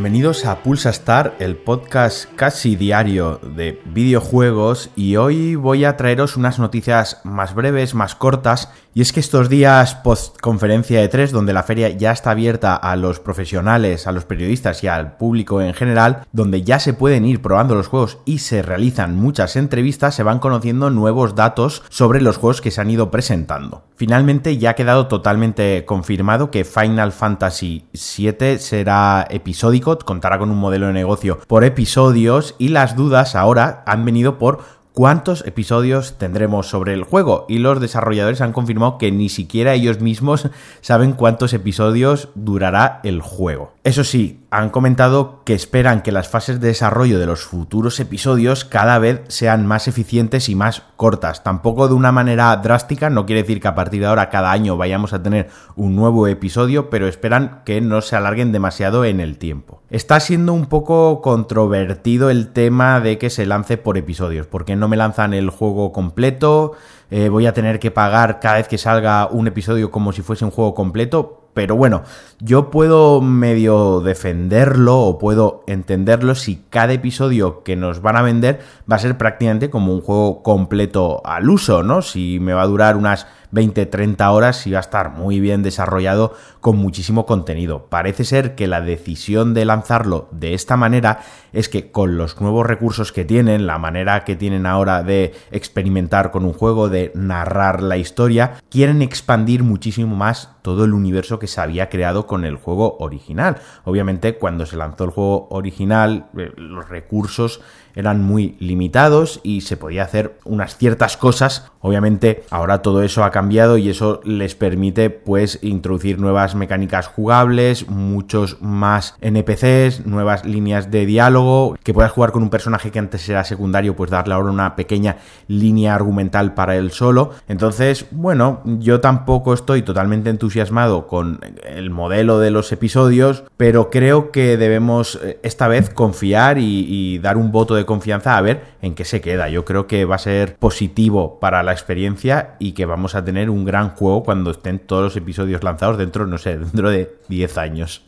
[0.00, 6.38] Bienvenidos a Pulsa Star, el podcast casi diario de videojuegos y hoy voy a traeros
[6.38, 11.30] unas noticias más breves, más cortas y es que estos días post conferencia de 3
[11.30, 15.60] donde la feria ya está abierta a los profesionales, a los periodistas y al público
[15.60, 20.16] en general, donde ya se pueden ir probando los juegos y se realizan muchas entrevistas,
[20.16, 23.84] se van conociendo nuevos datos sobre los juegos que se han ido presentando.
[23.94, 30.58] Finalmente ya ha quedado totalmente confirmado que Final Fantasy VII será episódico, contará con un
[30.58, 34.60] modelo de negocio por episodios y las dudas ahora han venido por
[34.92, 40.00] cuántos episodios tendremos sobre el juego y los desarrolladores han confirmado que ni siquiera ellos
[40.00, 40.48] mismos
[40.80, 43.72] saben cuántos episodios durará el juego.
[43.84, 48.64] Eso sí, han comentado que esperan que las fases de desarrollo de los futuros episodios
[48.64, 51.44] cada vez sean más eficientes y más cortas.
[51.44, 54.76] Tampoco de una manera drástica, no quiere decir que a partir de ahora cada año
[54.76, 59.38] vayamos a tener un nuevo episodio, pero esperan que no se alarguen demasiado en el
[59.38, 59.82] tiempo.
[59.88, 64.88] Está siendo un poco controvertido el tema de que se lance por episodios, porque no
[64.88, 66.72] me lanzan el juego completo,
[67.12, 70.44] eh, voy a tener que pagar cada vez que salga un episodio como si fuese
[70.44, 72.02] un juego completo, pero bueno,
[72.38, 78.60] yo puedo medio defenderlo o puedo entenderlo si cada episodio que nos van a vender
[78.90, 82.02] va a ser prácticamente como un juego completo al uso, ¿no?
[82.02, 85.62] Si me va a durar unas 20, 30 horas y va a estar muy bien
[85.62, 87.86] desarrollado con muchísimo contenido.
[87.86, 91.20] Parece ser que la decisión de lanzarlo de esta manera
[91.52, 96.30] es que con los nuevos recursos que tienen, la manera que tienen ahora de experimentar
[96.30, 101.46] con un juego, de narrar la historia, quieren expandir muchísimo más todo el universo que
[101.46, 103.56] se había creado con el juego original.
[103.84, 107.60] Obviamente cuando se lanzó el juego original, eh, los recursos
[107.94, 111.70] eran muy limitados y se podía hacer unas ciertas cosas.
[111.80, 117.88] Obviamente ahora todo eso ha cambiado y eso les permite pues introducir nuevas mecánicas jugables,
[117.88, 123.28] muchos más NPCs, nuevas líneas de diálogo, que puedas jugar con un personaje que antes
[123.28, 125.16] era secundario, pues darle ahora una pequeña
[125.48, 127.30] línea argumental para él solo.
[127.48, 134.30] Entonces, bueno, yo tampoco estoy totalmente entusiasmado con el modelo de los episodios, pero creo
[134.30, 138.62] que debemos eh, esta vez confiar y, dar un voto de de confianza a ver
[138.82, 139.48] en qué se queda.
[139.48, 143.50] Yo creo que va a ser positivo para la experiencia y que vamos a tener
[143.50, 147.58] un gran juego cuando estén todos los episodios lanzados dentro, no sé, dentro de 10
[147.58, 148.02] años.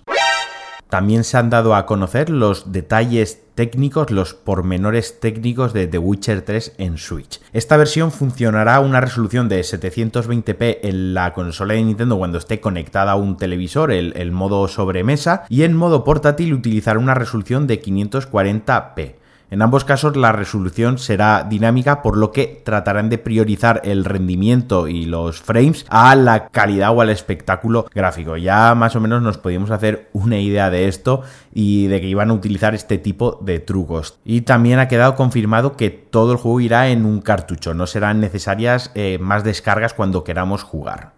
[0.93, 6.43] También se han dado a conocer los detalles técnicos, los pormenores técnicos de The Witcher
[6.43, 7.41] 3 en Switch.
[7.55, 12.61] Esta versión funcionará a una resolución de 720p en la consola de Nintendo cuando esté
[12.61, 17.66] conectada a un televisor, el, el modo sobremesa, y en modo portátil utilizará una resolución
[17.66, 19.22] de 540p.
[19.53, 24.89] En ambos casos la resolución será dinámica, por lo que tratarán de priorizar el rendimiento
[24.89, 28.39] y los frames a la calidad o al espectáculo gráfico.
[28.39, 31.21] Ya más o menos nos podíamos hacer una idea de esto
[31.53, 34.19] y de que iban a utilizar este tipo de trucos.
[34.25, 38.21] Y también ha quedado confirmado que todo el juego irá en un cartucho, no serán
[38.21, 41.12] necesarias eh, más descargas cuando queramos jugar.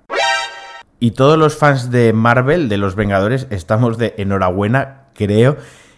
[0.99, 5.56] Y todos los fans de Marvel, de los Vengadores, estamos de enhorabuena, creo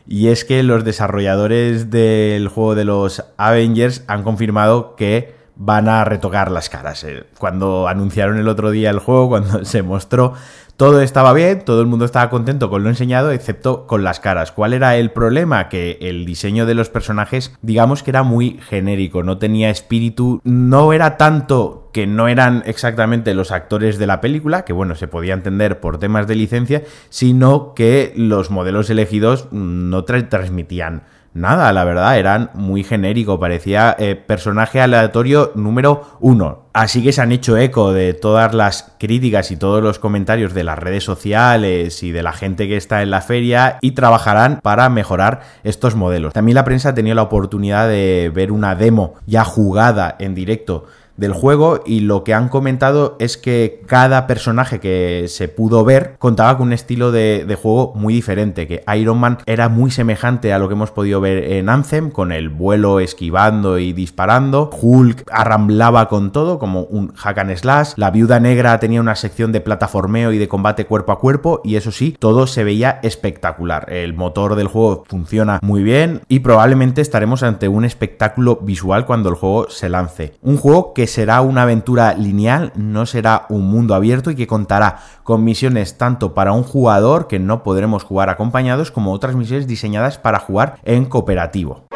[0.08, 6.04] y es que los desarrolladores del juego de los Avengers han confirmado que van a
[6.04, 7.02] retocar las caras.
[7.04, 10.34] Eh, cuando anunciaron el otro día el juego, cuando se mostró,
[10.76, 14.52] todo estaba bien, todo el mundo estaba contento con lo enseñado, excepto con las caras.
[14.52, 15.70] ¿Cuál era el problema?
[15.70, 20.92] Que el diseño de los personajes, digamos que era muy genérico, no tenía espíritu, no
[20.92, 25.32] era tanto que no eran exactamente los actores de la película, que bueno, se podía
[25.32, 32.18] entender por temas de licencia, sino que los modelos elegidos no transmitían nada, la verdad,
[32.18, 36.66] eran muy genérico, parecía eh, personaje aleatorio número uno.
[36.74, 40.64] Así que se han hecho eco de todas las críticas y todos los comentarios de
[40.64, 44.90] las redes sociales y de la gente que está en la feria y trabajarán para
[44.90, 46.34] mejorar estos modelos.
[46.34, 50.84] También la prensa ha tenido la oportunidad de ver una demo ya jugada en directo
[51.16, 56.16] del juego y lo que han comentado es que cada personaje que se pudo ver
[56.18, 60.58] contaba con un estilo de, juego muy diferente, que Iron Man era muy semejante a
[60.58, 66.08] lo que hemos podido ver en Anthem, con el vuelo esquivando y disparando, Hulk arramblaba
[66.08, 70.32] con todo como un hack and slash, la viuda negra tenía una sección de plataformeo
[70.32, 74.54] y de combate cuerpo a cuerpo y eso sí, todo se veía espectacular, el motor
[74.54, 79.70] del juego funciona muy bien y probablemente estaremos ante un espectáculo visual cuando el juego
[79.70, 80.34] se lance.
[80.42, 84.98] Un juego que será una aventura lineal, no será un mundo abierto y que contará
[85.22, 90.18] con misiones tanto para un jugador que no podremos jugar acompañados como otras misiones diseñadas
[90.18, 91.86] para jugar en cooperativo.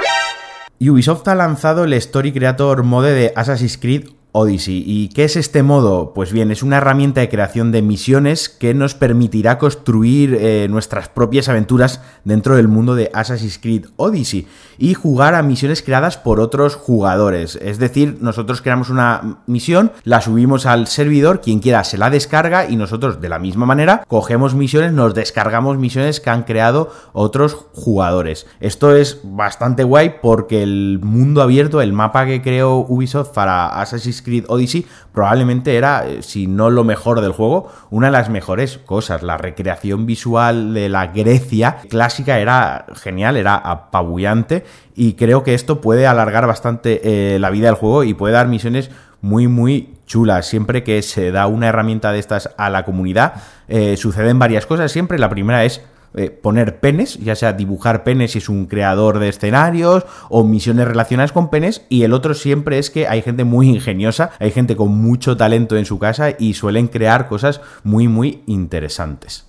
[0.80, 4.82] Ubisoft ha lanzado el Story Creator Mode de Assassin's Creed Odyssey.
[4.86, 6.12] ¿Y qué es este modo?
[6.14, 11.08] Pues bien, es una herramienta de creación de misiones que nos permitirá construir eh, nuestras
[11.08, 14.46] propias aventuras dentro del mundo de Assassin's Creed Odyssey
[14.78, 17.56] y jugar a misiones creadas por otros jugadores.
[17.60, 22.68] Es decir, nosotros creamos una misión, la subimos al servidor, quien quiera se la descarga
[22.68, 27.56] y nosotros de la misma manera cogemos misiones, nos descargamos misiones que han creado otros
[27.72, 28.46] jugadores.
[28.60, 34.19] Esto es bastante guay porque el mundo abierto, el mapa que creó Ubisoft para Assassin's
[34.22, 38.78] Creed Odyssey probablemente era, eh, si no lo mejor del juego, una de las mejores
[38.78, 39.22] cosas.
[39.22, 44.64] La recreación visual de la Grecia clásica era genial, era apabullante
[44.94, 47.00] y creo que esto puede alargar bastante
[47.34, 48.90] eh, la vida del juego y puede dar misiones
[49.20, 50.46] muy muy chulas.
[50.46, 53.34] Siempre que se da una herramienta de estas a la comunidad,
[53.68, 54.90] eh, suceden varias cosas.
[54.90, 55.82] Siempre la primera es
[56.14, 60.88] eh, poner penes, ya sea dibujar penes si es un creador de escenarios o misiones
[60.88, 64.76] relacionadas con penes, y el otro siempre es que hay gente muy ingeniosa, hay gente
[64.76, 69.46] con mucho talento en su casa y suelen crear cosas muy muy interesantes.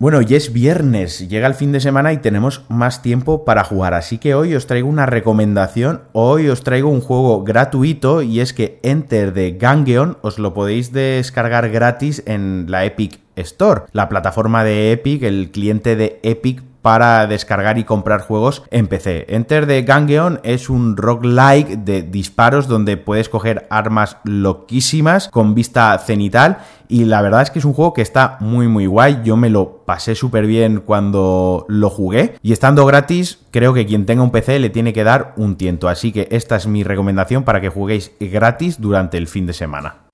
[0.00, 3.94] Bueno, y es viernes, llega el fin de semana y tenemos más tiempo para jugar,
[3.94, 8.52] así que hoy os traigo una recomendación, hoy os traigo un juego gratuito y es
[8.52, 14.64] que Enter de Gangeon os lo podéis descargar gratis en la Epic Store, la plataforma
[14.64, 19.26] de Epic, el cliente de Epic para descargar y comprar juegos en PC.
[19.28, 25.98] Enter the Gangeon es un roguelike de disparos donde puedes coger armas loquísimas con vista
[25.98, 26.58] cenital
[26.88, 29.20] y la verdad es que es un juego que está muy muy guay.
[29.24, 34.06] Yo me lo pasé súper bien cuando lo jugué y estando gratis creo que quien
[34.06, 35.88] tenga un PC le tiene que dar un tiento.
[35.88, 40.07] Así que esta es mi recomendación para que juguéis gratis durante el fin de semana.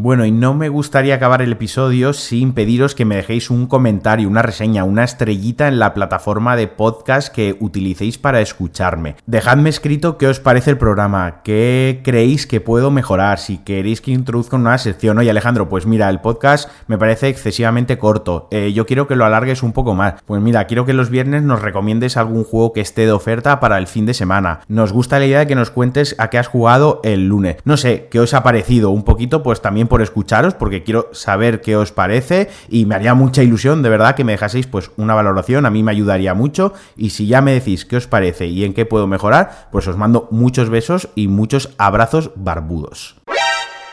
[0.00, 4.28] Bueno, y no me gustaría acabar el episodio sin pediros que me dejéis un comentario,
[4.28, 9.16] una reseña, una estrellita en la plataforma de podcast que utilicéis para escucharme.
[9.26, 14.12] Dejadme escrito qué os parece el programa, qué creéis que puedo mejorar, si queréis que
[14.12, 15.18] introduzca una sección.
[15.18, 18.46] Oye, Alejandro, pues mira, el podcast me parece excesivamente corto.
[18.52, 20.22] Eh, yo quiero que lo alargues un poco más.
[20.26, 23.78] Pues mira, quiero que los viernes nos recomiendes algún juego que esté de oferta para
[23.78, 24.60] el fin de semana.
[24.68, 27.56] Nos gusta la idea de que nos cuentes a qué has jugado el lunes.
[27.64, 31.76] No sé, qué os ha parecido un poquito, pues por escucharos porque quiero saber qué
[31.76, 35.66] os parece y me haría mucha ilusión de verdad que me dejaseis pues una valoración,
[35.66, 38.74] a mí me ayudaría mucho y si ya me decís qué os parece y en
[38.74, 43.16] qué puedo mejorar, pues os mando muchos besos y muchos abrazos barbudos.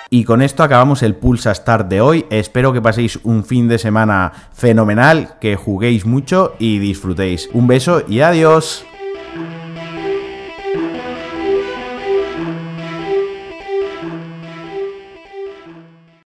[0.09, 2.25] Y con esto acabamos el Pulsa Start de hoy.
[2.29, 7.49] Espero que paséis un fin de semana fenomenal, que juguéis mucho y disfrutéis.
[7.53, 8.85] Un beso y adiós.